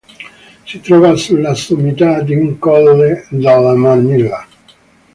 [0.65, 4.47] Si trova sulla sommità di un colle della Marmilla.